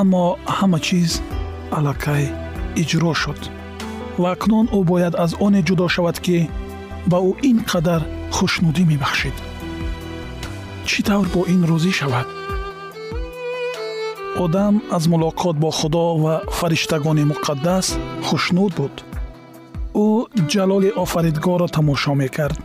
Аммо 0.00 0.24
ҳама 0.56 0.78
чиз 0.86 1.10
аллакай 1.76 2.24
иҷро 2.82 3.12
шуд 3.22 3.40
ва 4.20 4.28
акнун 4.34 4.66
ӯ 4.78 4.80
бояд 4.90 5.14
аз 5.24 5.32
оне 5.46 5.60
ҷудо 5.68 5.86
шавад 5.94 6.16
ки 6.24 6.38
ба 7.10 7.18
ӯ 7.30 7.32
ин 7.50 7.58
қадар 7.70 8.02
хушнудӣ 8.36 8.82
мебахшид. 8.90 9.36
Чӣ 10.88 10.98
тавр 11.08 11.26
бо 11.34 11.40
ин 11.54 11.62
розӣ 11.70 11.92
шавад? 12.00 12.28
Одам 14.44 14.74
аз 14.96 15.04
мулоқот 15.12 15.56
бо 15.62 15.70
худо 15.78 16.04
ва 16.24 16.34
фариштагони 16.58 17.24
муқаддас 17.32 17.86
хушнуд 18.26 18.72
буд 18.78 18.94
ӯ 20.06 20.08
ҷалоли 20.52 20.90
офаридгорро 21.02 21.68
тамошо 21.76 22.12
мекард. 22.22 22.58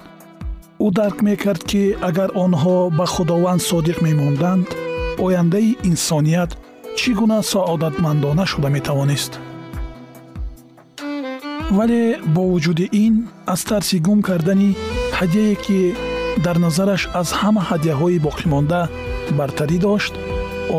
Ӯ 0.86 0.88
дарк 0.98 1.18
мекард 1.28 1.62
ки 1.70 1.84
агар 2.10 2.30
онҳо 2.44 2.78
ба 2.98 3.06
худованд 3.14 3.62
содиқ 3.70 3.98
мемонданд 4.08 4.68
ояндаи 5.26 5.78
инсоният 5.90 6.52
чӣ 7.00 7.12
гуна 7.20 7.40
саодатмандона 7.52 8.46
шуда 8.52 8.70
метавонист. 8.78 9.34
Вале 11.78 12.04
бо 12.36 12.42
вуҷуди 12.52 12.86
ин 13.06 13.14
аз 13.54 13.62
тарси 13.70 13.98
гум 14.06 14.20
кардани 14.28 14.70
ҳадияе 15.18 15.56
ки 15.66 15.80
дар 16.46 16.58
назараш 16.66 17.02
аз 17.22 17.30
ҳама 17.42 17.62
ҳадияҳои 17.70 18.24
боқимонда 18.28 18.82
бартарӣ 19.38 19.78
дошт 19.88 20.14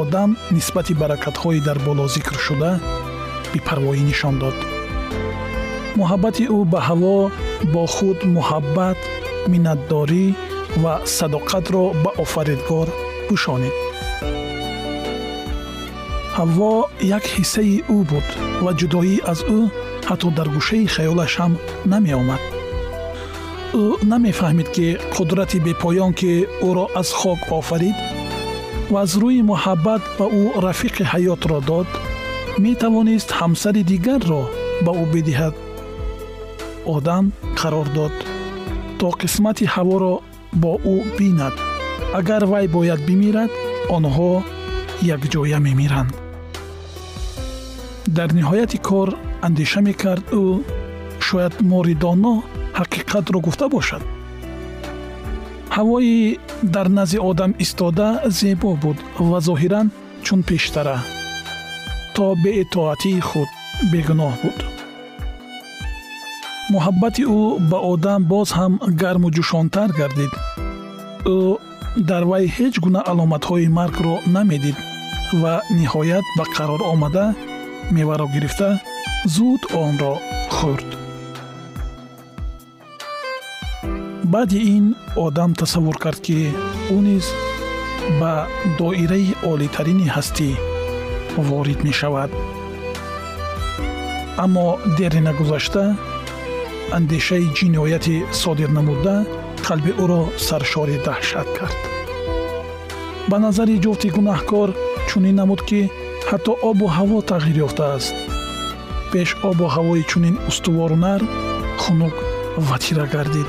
одам 0.01 0.31
нисбати 0.57 0.95
баракатҳои 1.03 1.65
дар 1.69 1.79
боло 1.87 2.05
зикршуда 2.15 2.71
бепарвоӣ 3.53 4.03
нишон 4.11 4.37
дод 4.43 4.57
муҳаббати 6.01 6.45
ӯ 6.57 6.59
ба 6.73 6.81
ҳаво 6.89 7.17
бо 7.73 7.83
худ 7.95 8.19
муҳаббат 8.37 8.99
миннатдорӣ 9.53 10.27
ва 10.83 10.95
садоқатро 11.17 11.85
ба 12.03 12.11
офаридгор 12.25 12.89
пӯшонид 13.27 13.77
ҳавво 16.39 16.73
як 17.17 17.25
ҳиссаи 17.35 17.77
ӯ 17.97 17.99
буд 18.11 18.29
ва 18.65 18.71
ҷудоӣ 18.81 19.17
аз 19.33 19.41
ӯ 19.59 19.61
ҳатто 20.09 20.29
дар 20.39 20.49
гӯшаи 20.55 20.87
хаёлаш 20.95 21.33
ҳам 21.41 21.53
намеомад 21.93 22.43
ӯ 23.83 23.85
намефаҳмид 24.13 24.69
ки 24.77 24.87
қудрати 25.15 25.59
бепоён 25.67 26.13
ки 26.21 26.33
ӯро 26.69 26.87
аз 27.01 27.09
хок 27.21 27.41
офарид 27.59 27.97
ва 28.93 28.99
аз 29.05 29.13
рӯи 29.23 29.41
муҳаббат 29.51 30.03
ба 30.19 30.27
ӯ 30.41 30.43
рафиқи 30.67 31.05
ҳаётро 31.13 31.59
дод 31.71 31.89
метавонист 32.65 33.29
ҳамсари 33.39 33.83
дигарро 33.91 34.43
ба 34.85 34.93
ӯ 35.03 35.05
бидиҳад 35.15 35.55
одам 36.87 37.33
қарор 37.61 37.89
дод 37.97 38.15
то 38.99 39.07
қисмати 39.21 39.65
ҳаворо 39.75 40.15
бо 40.63 40.73
ӯ 40.95 40.97
бинад. 41.19 41.55
Агар 42.19 42.43
вай 42.53 42.67
бояд 42.77 43.01
бимирад 43.09 43.51
онҳо 43.97 44.31
якҷоя 45.17 45.59
мемиранд. 45.67 46.13
Дар 48.17 48.31
ниҳояти 48.39 48.79
кор 48.89 49.09
андеша 49.47 49.81
мекард 49.89 50.25
ӯ 50.43 50.45
шояд 51.27 51.55
моридоно 51.71 52.35
ҳақиқатро 52.79 53.39
гуфта 53.47 53.67
бошад. 53.75 54.03
Ҳавои 55.77 56.39
дар 56.75 56.87
назди 56.99 57.19
одам 57.31 57.53
истода 57.65 58.09
зебо 58.39 58.71
буд 58.83 58.99
ва 59.31 59.39
зоҳиран 59.49 59.87
чун 60.25 60.41
пештара 60.49 60.99
то 62.15 62.25
беитоатии 62.45 63.21
худ 63.29 63.51
бегуноҳ 63.93 64.35
буд 64.43 64.59
муҳаббати 66.73 67.23
ӯ 67.39 67.43
ба 67.71 67.79
одам 67.93 68.21
боз 68.33 68.49
ҳам 68.59 68.73
гарму 69.01 69.29
ҷӯшонтар 69.37 69.89
гардид. 69.99 70.33
Ӯ 71.37 71.39
дар 72.09 72.23
вай 72.31 72.45
ҳеҷ 72.57 72.75
гуна 72.85 73.01
аломатҳои 73.11 73.69
маргро 73.79 74.15
намедид 74.35 74.77
ва 75.43 75.55
ниҳоят 75.79 76.27
ба 76.39 76.45
қарор 76.55 76.81
омада 76.93 77.27
меваро 77.95 78.27
гирифта 78.35 78.69
зуд 79.35 79.63
онро 79.85 80.15
хӯрд. 80.57 80.91
Баъди 84.33 84.61
ин 84.77 84.87
одам 85.27 85.51
тасаввур 85.61 85.97
кард 86.05 86.21
ки 86.27 86.39
ӯ 86.97 86.99
низ 87.07 87.27
ба 88.21 88.33
доираи 88.79 89.29
олитарини 89.53 90.07
ҳастӣ 90.15 90.51
ворид 91.49 91.81
мешавад. 91.89 92.31
Аммо 94.45 94.67
дери 94.99 95.21
нагузашта 95.29 95.85
андешаи 96.97 97.47
ҷинояти 97.57 98.17
содир 98.43 98.71
намуда 98.79 99.17
қалби 99.67 99.93
ӯро 100.05 100.23
саршори 100.47 100.97
даҳшат 101.07 101.49
кард. 101.57 101.79
Ба 103.31 103.37
назари 103.45 103.83
ҷуфти 103.85 104.09
гунаҳкор 104.17 104.69
чунин 105.09 105.35
намуд 105.41 105.61
ки 105.69 105.81
ҳатто 106.31 106.53
обу 106.71 106.87
ҳаво 106.97 107.19
тағйир 107.31 107.57
ёфтааст. 107.67 108.15
Пеш 109.13 109.29
обу 109.51 109.65
ҳавои 109.75 110.05
чунин 110.11 110.37
устувору 110.51 110.97
нарм 111.07 111.29
хунук 111.83 112.17
ва 112.67 112.77
тира 112.85 113.07
гардид. 113.15 113.49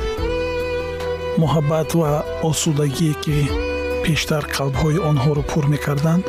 Муҳаббат 1.41 1.89
ва 2.00 2.12
осудагие 2.50 3.13
ки 3.24 3.38
пештар 4.06 4.43
қалбҳои 4.56 5.04
онҳоро 5.10 5.43
пур 5.52 5.65
мекарданд 5.74 6.24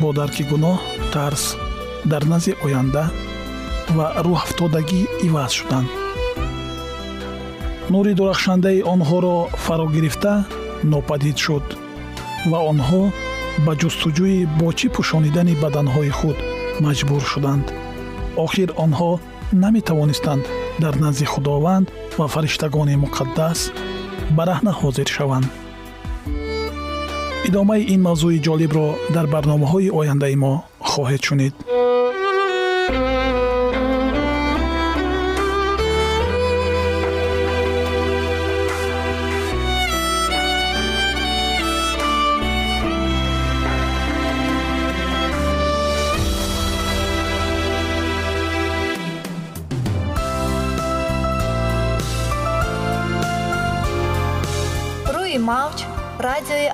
бо 0.00 0.08
дарки 0.18 0.42
гуноҳ 0.50 0.78
тарс 1.14 1.44
дар 2.10 2.22
назди 2.32 2.52
оянда 2.64 3.04
ва 3.96 4.06
рӯҳафтодагӣ 4.26 5.00
иваз 5.26 5.52
шуданд 5.58 5.88
нури 7.92 8.12
дурахшандаи 8.18 8.84
онҳоро 8.92 9.36
фаро 9.64 9.86
гирифта 9.94 10.34
нопадид 10.92 11.36
шуд 11.44 11.66
ва 12.50 12.58
онҳо 12.72 13.02
ба 13.64 13.72
ҷустуҷӯи 13.80 14.38
бо 14.58 14.68
чӣ 14.78 14.86
пӯшонидани 14.94 15.54
баданҳои 15.62 16.12
худ 16.18 16.38
маҷбур 16.84 17.22
шуданд. 17.32 17.66
Охир 18.44 18.68
онҳо 18.84 19.10
наметавонистанд 19.62 20.42
дар 20.82 20.94
назди 21.04 21.26
худованд 21.32 21.86
ва 22.18 22.26
фариштагони 22.34 23.00
муқаддас 23.04 23.58
бараҳна 24.38 24.72
ҳозир 24.80 25.08
шаванд. 25.16 25.48
Идомаи 27.48 27.82
ин 27.94 28.00
мавзӯи 28.08 28.38
ҷолибро 28.46 28.86
дар 29.14 29.26
барномаҳои 29.34 29.92
ояндаи 30.00 30.36
мо 30.44 30.52
хоҳед 30.90 31.22
шунид 31.28 31.54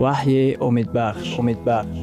وحی 0.00 0.54
امید 0.60 0.92
بخش. 0.92 1.38
امید 1.38 1.64
بخش. 1.64 1.98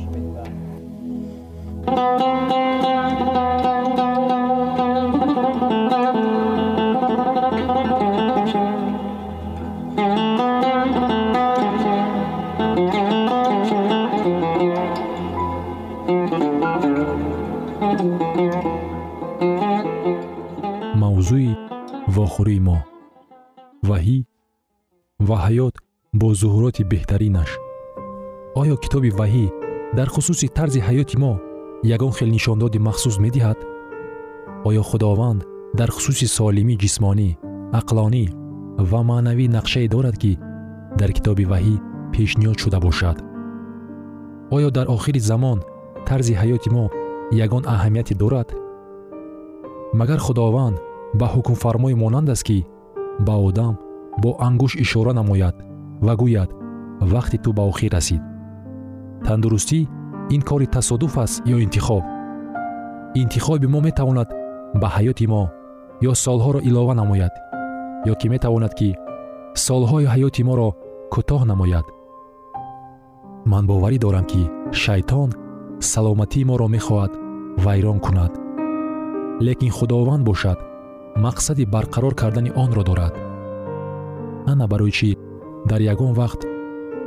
موضوع 20.95 21.55
واخوری 22.07 22.59
ما. 22.59 22.88
Ва 25.29 25.37
ҳаёт 25.45 25.75
бо 26.19 26.27
зуҳуроти 26.41 26.83
беҳтаринаш. 26.91 27.51
Оё 28.61 28.75
китоби 28.83 29.11
ваҳӣ 29.19 29.45
дар 29.97 30.07
хусуси 30.15 30.47
тарзи 30.57 30.79
ҳаёти 30.87 31.15
мо 31.23 31.33
ягон 31.95 32.11
хел 32.17 32.29
нишондоди 32.35 32.79
махсус 32.87 33.15
медиҳад? 33.25 33.59
Оё 34.69 34.83
худованд 34.89 35.41
дар 35.79 35.89
хусуси 35.95 36.27
солимӣ 36.37 36.75
ҷисмонӣ 36.83 37.29
ақлонӣ 37.79 38.25
ва 38.89 38.99
маънавӣ 39.09 39.45
нақшае 39.57 39.87
дорад 39.95 40.15
ки 40.23 40.31
дар 40.99 41.09
китоби 41.17 41.45
ваҳӣ 41.51 41.75
пешниҳод 42.13 42.57
шуда 42.63 42.79
бошад. 42.85 43.17
Оё 44.55 44.69
дар 44.77 44.87
охири 44.95 45.21
замон 45.29 45.59
тарзи 46.07 46.33
ҳаёти 46.41 46.69
мо 46.75 46.85
ягон 47.45 47.63
аҳамияте 47.73 48.13
дорад? 48.21 48.49
Магар 49.99 50.19
худованд 50.25 50.77
ба 51.19 51.25
ҳукмфармои 51.33 51.99
монанд 52.01 52.29
аст 52.33 52.43
ки 52.47 52.57
ба 53.27 53.35
одам 53.47 53.75
бо 54.17 54.35
ангуш 54.39 54.75
ишора 54.75 55.13
намояд 55.13 55.55
ва 56.01 56.13
гӯяд 56.21 56.49
вақти 57.01 57.37
ту 57.43 57.53
ба 57.53 57.63
охир 57.71 57.91
расид. 57.93 58.21
Тандурустӣ 59.25 59.87
ин 60.35 60.41
кори 60.41 60.67
тасодуф 60.67 61.17
аст 61.17 61.43
ё 61.45 61.57
интихоб? 61.65 62.03
Интихоби 63.15 63.67
мо 63.67 63.79
метавонад 63.81 64.29
ба 64.81 64.87
ҳаёти 64.95 65.25
мо 65.33 65.43
ё 66.09 66.13
солҳоро 66.25 66.59
илова 66.69 66.93
намояд 66.93 67.33
ё 68.11 68.13
ки 68.19 68.27
метавонад 68.33 68.73
ки 68.79 68.89
солҳои 69.65 70.09
ҳаёти 70.13 70.41
моро 70.49 70.69
кӯтоҳ 71.13 71.41
намояд? 71.51 71.85
Ман 73.51 73.63
боварӣ 73.69 73.97
дорам 74.05 74.25
ки 74.31 74.41
шайтон 74.71 75.29
саломатии 75.91 76.47
моро 76.49 76.67
мехоҳад 76.75 77.11
вайрон 77.65 77.99
кунад. 78.05 78.31
Лекин 79.47 79.71
худованд 79.77 80.23
бошад 80.29 80.59
мақсади 81.25 81.65
барқарор 81.75 82.13
кардани 82.21 82.51
онро 82.63 82.83
дорад 82.89 83.13
ана 84.45 84.67
барои 84.67 84.91
чӣ? 84.91 85.11
Дар 85.69 85.81
ягон 85.93 86.13
вақт 86.21 86.41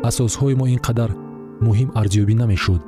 асосҳои 0.08 0.54
мо 0.60 0.66
ин 0.74 0.80
қадар 0.86 1.10
муҳим 1.66 1.90
арзёбӣ 2.00 2.34
намешуд. 2.42 2.82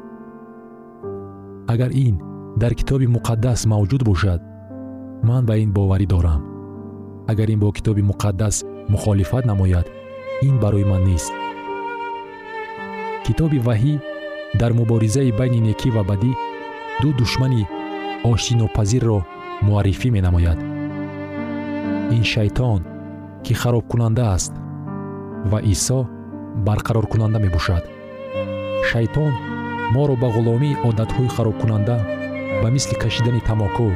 Агар 1.73 1.91
ин 2.07 2.17
дар 2.57 2.73
китоби 2.75 3.07
муқаддас 3.17 3.61
мавҷуд 3.73 4.03
бошад 4.11 4.41
ман 5.29 5.43
ба 5.49 5.55
ин 5.65 5.71
боварӣ 5.77 6.07
дорам. 6.07 6.43
Агар 7.31 7.49
ин 7.55 7.61
бо 7.61 7.73
китоби 7.73 8.03
муқаддас 8.11 8.57
мухолифат 8.89 9.45
намояд 9.47 9.87
ин 10.43 10.59
барои 10.63 10.85
ман 10.85 11.03
нест. 11.05 11.33
Китоби 13.27 13.59
ваҳӣ 13.69 13.95
дар 14.61 14.73
муборизаи 14.79 15.33
байни 15.39 15.61
некӣ 15.69 15.89
ва 15.97 16.03
бадӣ 16.11 16.33
ду 17.03 17.09
душмани 17.19 17.63
оштинопазирро 18.31 19.19
муаррифӣ 19.67 20.09
менамояд. 20.17 20.59
Ин 22.17 22.23
шайтон 22.33 22.81
ки 23.45 23.53
харобкунанда 23.53 24.33
аст 24.37 24.53
ва 25.51 25.59
исо 25.73 26.09
барқароркунанда 26.67 27.39
мебошад. 27.39 27.85
Шайтон 28.91 29.33
моро 29.95 30.17
ба 30.17 30.29
ғуломии 30.37 30.79
одатҳои 30.89 31.29
харобкунанда 31.37 31.97
ба 32.63 32.69
мисли 32.75 32.95
кашидани 33.03 33.41
тамоку 33.49 33.89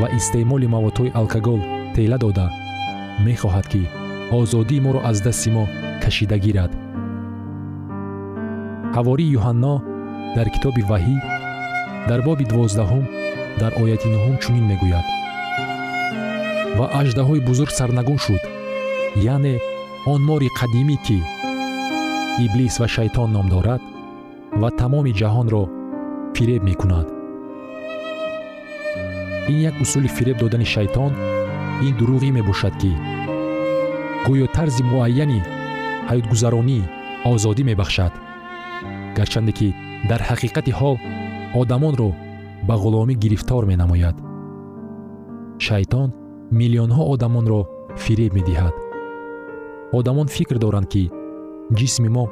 ва 0.00 0.06
истеъмоли 0.18 0.66
маводҳои 0.74 1.14
алкогол 1.20 1.60
тела 1.94 2.18
дода 2.24 2.46
мехоҳад 3.26 3.66
ки 3.72 3.82
озодии 4.38 4.80
моро 4.86 5.00
аз 5.10 5.18
дасти 5.26 5.50
мо 5.56 5.64
кашида 6.02 6.38
гирад. 6.44 6.72
Ҳавории 8.96 9.34
юҳанно 9.38 9.74
дар 10.36 10.48
китоби 10.54 10.82
ваҳӣ 10.90 11.16
дар 12.08 12.20
боби 12.26 12.44
дувоздаҳум 12.50 13.04
дар 13.60 13.72
ояти 13.82 14.08
нуҳум 14.14 14.36
чунин 14.42 14.64
мегӯяд 14.70 15.06
ва 16.78 16.86
аждаҳои 17.00 17.44
бузург 17.48 17.70
сарнагун 17.78 18.18
шуд 18.26 18.42
яъне 19.16 19.54
он 20.06 20.20
мори 20.28 20.48
қадимӣ 20.58 20.96
ки 21.06 21.18
иблис 22.44 22.78
ва 22.80 22.88
шайтон 22.88 23.32
ном 23.32 23.48
дорад 23.48 23.82
ва 24.60 24.70
тамоми 24.70 25.12
ҷаҳонро 25.20 25.62
фиреб 26.34 26.62
мекунад. 26.68 27.06
Ин 29.48 29.58
як 29.70 29.74
усули 29.80 30.08
фиреб 30.16 30.36
додани 30.38 30.66
шайтон 30.74 31.12
ин 31.86 31.94
дурӯғӣ 31.98 32.30
мебошад 32.36 32.74
ки 32.80 32.92
гӯё 34.26 34.46
тарзи 34.56 34.82
муайяни 34.90 35.40
ҳаётгузаронӣ 36.08 36.80
озодӣ 37.32 37.62
мебахшад 37.70 38.12
гарчанде 39.16 39.52
ки 39.58 39.68
дар 40.10 40.20
ҳақиқати 40.28 40.72
ҳол 40.78 40.96
одамонро 41.60 42.10
ба 42.68 42.74
ғуломӣ 42.82 43.14
гирифтор 43.22 43.62
менамояд. 43.70 44.16
Шайтон 45.66 46.08
миллионҳо 46.58 47.02
одамонро 47.12 47.60
фиреб 48.02 48.32
медиҳад 48.38 48.74
одамон 49.92 50.28
фикр 50.28 50.58
доранд 50.58 50.88
ки 50.88 51.10
ҷисми 51.78 52.08
мо 52.08 52.24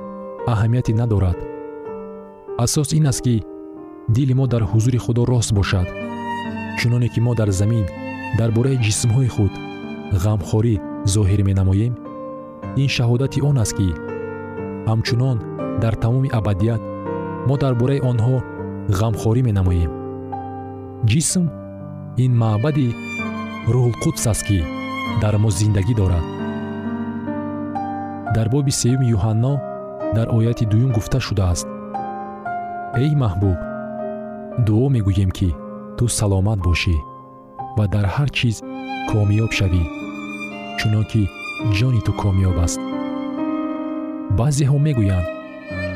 аҳамияте 0.52 0.92
надорад. 0.94 1.38
Асос 2.58 2.92
ин 2.92 3.06
аст 3.06 3.22
ки 3.24 3.42
дили 4.08 4.34
мо 4.34 4.46
дар 4.46 4.62
ҳузури 4.62 4.98
худо 4.98 5.22
рост 5.26 5.52
бошад 5.54 5.88
чуноне 6.78 7.08
ки 7.08 7.20
мо 7.20 7.34
дар 7.34 7.50
замин 7.50 7.86
дар 8.38 8.50
бораи 8.56 8.82
ҷисмҳои 8.86 9.28
худ 9.36 9.52
ғамхорӣ 10.24 10.76
зоҳир 11.14 11.40
менамоем 11.48 11.94
ин 12.82 12.88
шаҳодати 12.96 13.38
он 13.48 13.56
аст 13.64 13.74
ки 13.78 13.88
ҳамчунон 14.88 15.38
дар 15.82 15.94
тамоми 16.02 16.28
абадият 16.38 16.82
мо 17.48 17.54
дар 17.62 17.74
бораи 17.80 18.00
онҳо 18.10 18.36
ғамхорӣ 19.00 19.42
менамоем. 19.48 19.90
Ҷисм 21.10 21.44
ин 22.24 22.32
маъбади 22.42 22.88
рӯҳулқудс 23.72 24.24
аст 24.32 24.42
ки 24.48 24.58
дар 25.22 25.34
мо 25.42 25.50
зиндагӣ 25.58 25.94
дорад 26.00 26.24
дар 28.34 28.48
боби 28.54 28.72
сеюми 28.80 29.06
юҳанно 29.16 29.54
дар 30.16 30.26
ояти 30.36 30.64
дуюм 30.72 30.90
гуфта 30.96 31.18
шудааст. 31.26 31.66
Эй 33.02 33.12
маҳбуб 33.22 33.58
дуо 34.66 34.86
мегӯем 34.94 35.30
ки 35.38 35.48
ту 35.96 36.04
саломат 36.18 36.58
бошӣ 36.66 36.96
ва 37.76 37.84
дар 37.94 38.06
ҳар 38.14 38.28
чиз 38.38 38.56
комиёб 39.10 39.50
шавӣ 39.58 39.82
чунон 40.78 41.04
ки 41.10 41.22
ҷони 41.76 42.00
ту 42.06 42.12
комиёб 42.22 42.56
аст. 42.64 42.80
Баъзеҳо 44.38 44.78
мегӯянд 44.86 45.26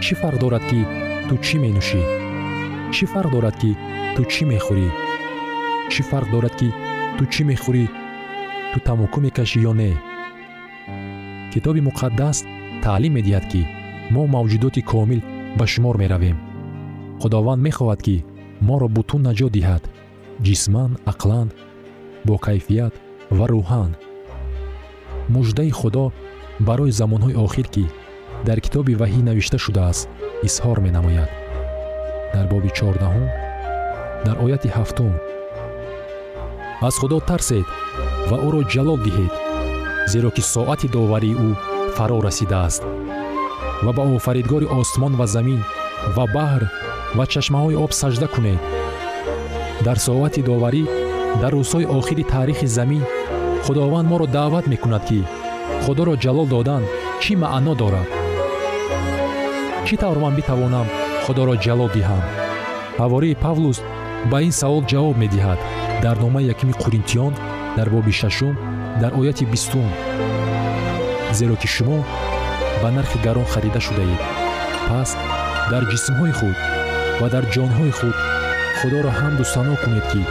чӣ 0.04 0.12
фарқ 0.20 0.36
дорад 0.42 0.64
ки 0.70 0.80
ту 1.28 1.34
чӣ 1.46 1.56
менӯшӣ? 1.62 2.02
Чӣ 2.94 3.04
фарқ 3.12 3.30
дорад 3.34 3.56
ки 3.62 3.70
ту 4.14 4.22
чӣ 4.32 4.42
мехӯрӣ? 4.50 4.88
Чӣ 5.92 6.02
фарқ 6.10 6.28
дорад 6.34 6.54
ки 6.60 6.68
ту 7.16 7.22
чӣ 7.32 7.42
мехӯрӣ? 7.48 7.84
Ту 8.70 8.78
тамоку 8.86 9.18
мекашӣ 9.24 9.58
ё 9.70 9.72
не 9.80 9.90
китоби 11.52 11.80
муқаддас 11.88 12.36
таълим 12.84 13.12
медиҳад 13.18 13.44
ки 13.52 13.62
мо 14.14 14.22
мавҷудоти 14.34 14.82
комил 14.92 15.20
ба 15.58 15.64
шумор 15.72 15.96
меравем. 16.02 16.36
Худованд 17.20 17.60
мехоҳад 17.66 18.00
ки 18.06 18.16
моро 18.68 18.88
бутун 18.96 19.20
наҷот 19.28 19.52
диҳад. 19.58 19.82
Ҷисман 20.46 20.90
ақлан 21.12 21.48
бо 22.26 22.34
кайфият 22.46 22.94
ва 23.38 23.46
рӯҳан 23.52 23.90
муждаи 25.34 25.70
худо 25.80 26.04
барои 26.68 26.96
замонҳои 27.00 27.40
охир 27.46 27.66
ки 27.74 27.84
дар 28.46 28.58
китоби 28.64 28.98
ваҳӣ 29.00 29.20
навишта 29.28 29.58
шудааст 29.64 30.08
изҳор 30.48 30.78
менамояд. 30.86 31.30
Дар 32.34 32.46
боби 32.52 32.70
чордаҳум 32.78 33.26
дар 34.26 34.36
ояти 34.44 34.68
ҳафтум. 34.76 35.12
Аз 36.88 36.94
худо 37.00 37.18
тарсед 37.28 37.66
ва 38.28 38.36
ӯро 38.46 38.60
ҷалол 38.72 39.00
диҳед 39.06 39.32
зеро 40.12 40.30
ки 40.36 40.42
соати 40.52 40.88
доварии 40.96 41.38
ӯ 41.46 41.48
фаро 41.96 42.18
расидааст. 42.26 42.82
Ва 43.84 43.92
ба 43.96 44.02
офаридгори 44.16 44.66
осмон 44.80 45.12
ва 45.20 45.26
замин 45.34 45.60
ва 46.16 46.24
баҳр 46.36 46.62
ва 47.16 47.24
чашмаҳои 47.32 47.80
об 47.84 47.92
сажда 48.00 48.26
кунед. 48.34 48.60
Дар 49.86 49.98
соати 50.06 50.40
доварӣ 50.48 50.84
дар 51.42 51.52
рӯзҳои 51.58 51.90
охири 51.98 52.24
таърихи 52.32 52.66
замин 52.78 53.02
худованд 53.64 54.08
моро 54.08 54.26
даъват 54.36 54.66
мекунад 54.72 55.04
ки 55.08 55.20
худоро 55.84 56.14
ҷалол 56.24 56.46
додан 56.54 56.82
чӣ 57.22 57.32
маъно 57.42 57.74
дорад? 57.80 58.08
Чӣ 59.86 59.94
тавр 60.02 60.18
ман 60.24 60.34
битавонам 60.38 60.86
худоро 61.24 61.54
ҷалол 61.64 61.90
диҳам? 61.96 62.22
Ҳавории 63.00 63.40
павлус 63.44 63.78
ба 64.30 64.38
ин 64.46 64.52
савол 64.60 64.82
ҷавоб 64.92 65.16
медиҳад. 65.22 65.58
Дар 66.04 66.16
номаи 66.24 66.48
якими 66.52 66.74
қуринтиён 66.82 67.32
дар 67.76 67.88
боби 67.94 68.12
шашум 68.20 68.54
дар 69.00 69.12
ояти 69.18 69.44
бистум 69.44 69.88
зеро 71.32 71.56
ки 71.56 71.66
шумо 71.66 72.04
ба 72.82 72.90
нархи 72.90 73.18
гарон 73.26 73.44
харида 73.44 73.80
шудаед. 73.80 74.20
Пас 74.88 75.10
дар 75.70 75.82
ҷисмҳои 75.92 76.32
худ 76.38 76.56
ва 77.20 77.26
дар 77.34 77.44
ҷонҳои 77.54 77.92
худ 77.98 78.16
худоро 78.78 79.10
ҳамду 79.20 79.44
сано 79.54 79.74
кунед 79.82 80.04
ки 80.12 80.22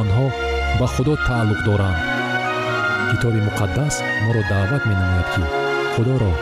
онҳо 0.00 0.26
ба 0.78 0.86
худо 0.94 1.14
тааллуқ 1.26 1.60
доранд. 1.68 1.98
Китоби 3.10 3.40
муқаддас 3.48 3.94
моро 4.24 4.42
даъват 4.52 4.82
менамояд 4.90 5.28
ки 5.34 5.42
худоро 5.94 6.32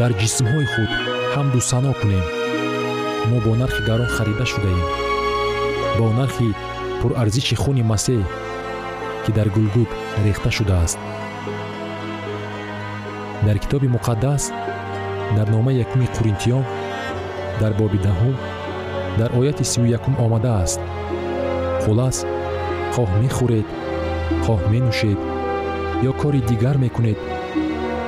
дар 0.00 0.12
ҷисмҳои 0.20 0.66
худ 0.74 0.90
ҳамду 1.34 1.58
сано 1.70 1.92
кунем. 2.00 2.24
Мо 3.30 3.36
бо 3.44 3.52
нархи 3.60 3.82
гарон 3.88 4.10
харида 4.16 4.44
шудаем. 4.52 4.86
Бо 5.98 6.06
нархи 6.20 6.48
пурарзиши 7.00 7.56
хуни 7.62 7.82
масеҳ 7.92 8.22
ки 9.24 9.30
дар 9.38 9.48
гулгуд 9.56 9.90
рехта 10.22 10.50
шудааст. 10.50 10.98
Дар 13.46 13.58
китоби 13.58 13.88
муқаддас 13.88 14.52
дар 15.36 15.48
номаи 15.50 15.80
якуми 15.84 16.06
қуринтиён 16.16 16.64
дар 17.60 17.72
боби 17.74 17.98
даҳум 17.98 18.36
дар 19.18 19.30
ояти 19.38 19.64
сию 19.64 19.86
якум 19.86 20.14
омадааст. 20.24 20.80
Хулас 21.82 22.24
хоҳ 22.94 23.10
мехӯред 23.22 23.66
хоҳ 24.44 24.60
менӯшед 24.72 25.18
ё 26.10 26.12
кори 26.20 26.40
дигар 26.50 26.76
мекунед 26.84 27.18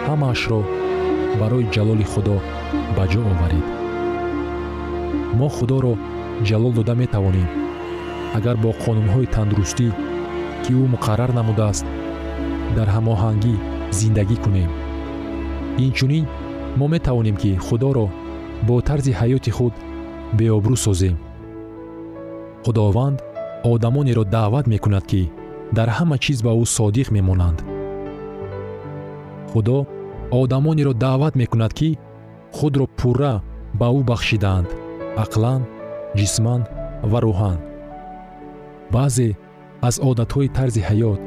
ҳамаашро 0.06 0.60
барои 1.40 1.70
ҷалоли 1.74 2.06
худо 2.12 2.36
ба 2.96 3.04
ҷо 3.12 3.20
оваред. 3.32 3.66
Мо 5.38 5.48
худоро 5.56 5.94
ҷалол 6.48 6.72
дода 6.78 6.94
метавонем. 7.02 7.48
Агар 8.38 8.56
бо 8.64 8.70
қонунҳои 8.84 9.32
тандурустӣ 9.34 9.86
ки 10.64 10.72
ӯ 10.82 10.84
муқаррар 10.94 11.30
намудааст. 11.38 11.86
Дар 12.76 12.88
ҳамоҳангӣ 12.94 13.54
зиндагӣ 13.98 14.36
кунем. 14.44 14.70
Инчунин 15.84 16.24
мо 16.78 16.86
метавонем 16.92 17.36
ки 17.42 17.50
худоро 17.66 18.06
бо 18.66 18.74
тарзи 18.88 19.12
ҳаёти 19.20 19.50
худ 19.56 19.74
беобрӯ 20.38 20.76
созем. 20.84 21.16
Худованд 22.64 23.18
одамонеро 23.72 24.24
даъват 24.34 24.66
мекунад 24.72 25.04
ки 25.10 25.22
дар 25.76 25.88
ҳама 25.96 26.16
чиз 26.24 26.38
ба 26.46 26.52
ӯ 26.62 26.64
содиқ 26.76 27.08
мемонанд. 27.16 27.58
Худо 29.50 29.78
одамонеро 30.40 30.92
даъват 31.04 31.34
мекунад 31.42 31.72
ки 31.78 31.88
худро 32.56 32.86
пурра 32.98 33.34
ба 33.80 33.86
ӯ 33.98 34.00
бахшидаанд. 34.10 34.68
Ақлан 35.24 35.60
ҷисман 36.18 36.62
ва 37.10 37.18
рӯҳан 37.24 37.58
баъзе 38.94 39.28
аз 39.82 40.00
одатҳои 40.08 40.48
тарзи 40.48 40.82
ҳаёт 40.88 41.20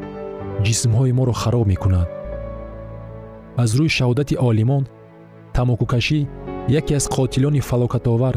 ҷисмҳои 0.65 1.11
моро 1.19 1.33
хароб 1.41 1.67
мекунад. 1.67 2.09
аз 3.63 3.69
рӯи 3.77 3.89
шаҳодати 3.97 4.35
олимон 4.49 4.83
тамокукашӣ 5.55 6.19
яке 6.79 6.93
аз 6.99 7.05
қотилони 7.15 7.61
фалокатовар 7.69 8.35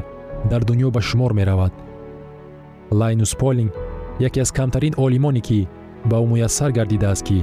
дар 0.51 0.63
дунё 0.69 0.89
ба 0.91 1.01
шумор 1.09 1.33
меравад. 1.33 1.73
Лайнус 3.01 3.33
полинг 3.41 3.73
яке 4.29 4.41
аз 4.45 4.51
камтарин 4.59 4.95
олимоне 4.97 5.41
ки 5.41 5.69
ба 6.11 6.17
ӯ 6.23 6.27
муяссар 6.31 6.71
гардидааст 6.79 7.25
ки 7.29 7.39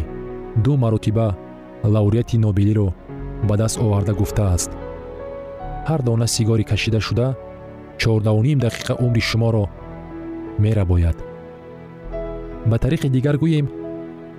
ду 0.64 0.72
маротиба 0.84 1.28
лавреати 1.84 2.38
нобелиро 2.38 2.88
ба 3.48 3.56
даст 3.62 3.78
оварда 3.86 4.14
гуфтааст. 4.14 4.72
Ҳар 5.88 6.02
дона 6.08 6.28
сигори 6.28 6.64
кашидашуда 6.72 7.28
чордауним 8.02 8.60
дақиқа 8.66 8.94
умри 9.06 9.22
шуморо 9.30 9.64
мерабояд 10.64 11.29
ба 12.66 12.78
тариқи 12.84 13.08
дигар 13.16 13.38
гӯем 13.44 13.68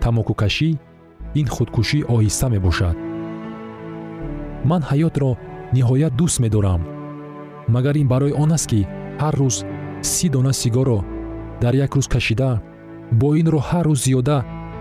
тамокукашӣ 0.02 0.70
ин 1.40 1.46
худкушӣ 1.54 1.98
оҳиста 2.14 2.46
мебошад. 2.54 2.96
Ман 4.70 4.82
ҳаётро 4.90 5.30
ниҳоят 5.76 6.12
дӯст 6.20 6.38
медорам 6.44 6.82
магар 7.74 7.94
ин 8.02 8.08
барои 8.12 8.32
он 8.42 8.50
аст 8.56 8.66
ки 8.70 8.80
ҳар 9.22 9.34
рӯз 9.40 9.56
си 10.12 10.26
дона 10.34 10.52
сигарро 10.52 10.98
дар 11.62 11.74
як 11.84 11.92
рӯз 11.96 12.06
кашида 12.14 12.50
бо 13.20 13.28
ин 13.40 13.46
роҳ 13.54 13.64
ҳар 13.70 13.86
рӯз 13.88 14.00
зиёда 14.06 14.38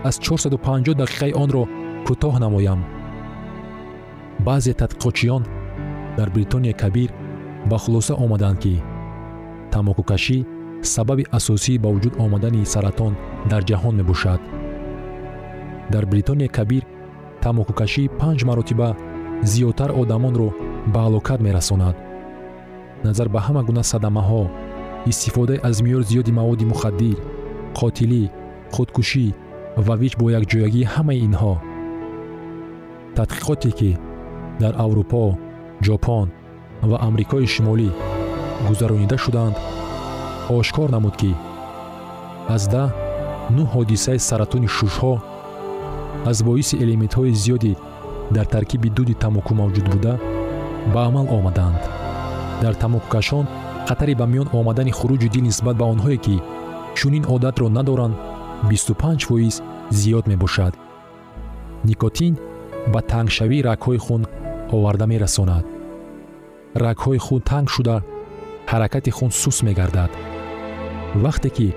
аз 0.08 0.16
450 0.18 0.94
дақиқаи 1.02 1.32
онро 1.42 1.64
кӯтоҳ 2.06 2.34
намоям. 2.44 2.80
Баъзе 4.46 4.72
тадқиқотчиён 4.80 5.42
дар 6.16 6.28
бритония 6.34 6.74
кабир 6.82 7.10
ба 7.70 7.76
хулоса 7.78 8.14
омаданд 8.24 8.58
ки 8.62 8.82
тамокукашӣ 9.72 10.38
сабаби 10.82 11.24
асосӣ 11.38 11.78
ба 11.82 11.88
вуҷуд 11.94 12.14
омадани 12.24 12.70
саратон 12.74 13.12
дар 13.50 13.62
ҷаҳон 13.68 13.94
мебошад. 14.00 14.40
Дар 15.92 16.04
бритония 16.12 16.48
кабир 16.48 16.82
тамокукашӣ 17.42 18.04
панҷ 18.20 18.40
маротиба 18.48 18.88
зиёдтар 19.52 19.90
одамонро 20.00 20.48
ба 20.92 21.00
ҳалокат 21.06 21.40
мерасонад. 21.46 21.96
Назар 23.04 23.28
ба 23.34 23.40
ҳама 23.46 23.62
гуна 23.68 23.82
садамаҳо 23.92 24.42
истифода 25.10 25.54
аз 25.68 25.76
меъёр 25.84 26.02
зиёди 26.10 26.32
маводи 26.38 26.64
мухаддир 26.72 27.18
қотилӣ 27.78 28.22
худкушӣ 28.74 29.26
ва 29.86 29.94
вич 30.00 30.12
бо 30.20 30.26
якҷоягии 30.38 30.90
ҳамаи 30.94 31.22
инҳо. 31.28 31.54
Тадқиқоте 33.16 33.70
ки 33.78 33.90
дар 34.62 34.74
аврупо 34.84 35.24
ҷопон 35.86 36.28
ва 36.90 36.96
амрикои 37.06 37.46
шимолӣ 37.54 37.88
гузаронида 38.68 39.16
шуданд 39.24 39.56
ошкор 40.58 40.88
намуд 40.90 41.16
ки 41.20 41.32
аз 42.48 42.62
да 42.74 42.84
нӯ 43.56 43.64
ҳодисаи 43.72 44.18
саратони 44.28 44.68
шушҳо 44.76 45.14
аз 46.30 46.38
боиси 46.48 46.74
элементҳои 46.84 47.38
зиёде 47.42 47.72
дар 48.34 48.46
таркиби 48.54 48.88
дуди 48.96 49.14
тамоку 49.14 49.52
мавҷуд 49.60 49.86
буда 49.92 50.14
ба 50.92 51.00
амал 51.08 51.26
омаданд. 51.38 51.80
Дар 52.62 52.74
тамокукашон 52.82 53.46
хатари 53.88 54.14
ба 54.20 54.26
миён 54.32 54.48
омадани 54.58 54.92
хуруҷи 54.98 55.28
дил 55.34 55.44
нисбат 55.48 55.76
ба 55.78 55.84
онҳое 55.92 56.18
ки 56.24 56.36
чунин 56.98 57.24
одатро 57.34 57.66
надоранд 57.68 58.14
25 58.62 59.26
фоиз 59.28 59.56
зиёд 59.90 60.24
мебошад. 60.32 60.74
Никотин 61.88 62.34
ба 62.92 63.00
тангшавии 63.10 63.66
рагҳои 63.68 63.98
хун 64.04 64.22
оварда 64.76 65.06
мерасонад. 65.12 65.64
Рагҳои 66.84 67.18
хун 67.26 67.40
танг 67.50 67.68
шуда 67.74 67.96
ҳаракати 68.70 69.10
хун 69.16 69.30
сус 69.30 69.58
мегардад 69.68 70.10
вақте 71.24 71.50
ки 71.56 71.68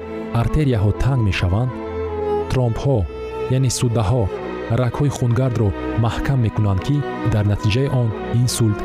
артерияҳо 0.42 0.92
танг 1.04 1.22
мешаванд 1.30 1.72
тромбҳо 2.52 2.98
яъне 3.58 3.70
суддаҳо 3.80 4.24
рагҳои 4.82 5.16
хунгардро 5.18 5.70
маҳкам 6.06 6.40
мекунанд 6.46 6.80
ки 6.88 6.96
дар 7.34 7.46
натиҷаи 7.52 7.88
он 8.02 8.10
инсулт 8.42 8.80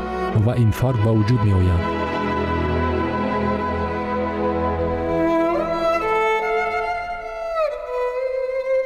ва 0.45 0.53
инфаркт 0.65 1.01
ба 1.05 1.11
вуҷуд 1.17 1.41
меоянд. 1.47 1.85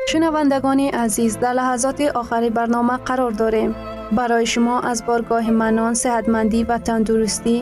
Шунавандагони 0.10 0.88
азиз 1.06 1.34
дар 1.44 1.54
лаҳазоти 1.60 2.06
охари 2.22 2.50
барнома 2.58 2.98
қарор 3.08 3.34
дорем. 3.42 3.72
Барои 4.18 4.46
шумо 4.54 4.76
аз 4.92 5.00
боргоҳи 5.08 5.52
манон 5.62 5.94
сеҳатмандӣ 6.04 6.60
ва 6.70 6.78
тандурустӣ 6.88 7.56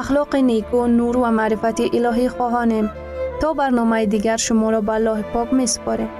ахлоқи 0.00 0.40
неку 0.50 0.80
нур 0.98 1.14
ва 1.22 1.30
маърифати 1.38 1.84
илоҳӣ 1.96 2.26
хоҳонем 2.36 2.86
то 3.42 3.54
барномаи 3.54 4.06
дигар 4.14 4.38
шуморо 4.46 4.80
ба 4.88 4.94
аллоҳи 4.98 5.24
пок 5.34 5.48
месупорем 5.60 6.10